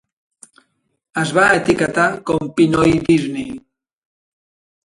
Es 1.25 1.33
va 1.39 1.43
etiquetar 1.59 2.07
com 2.31 2.49
Pinoy 2.61 2.97
Disney. 3.11 3.55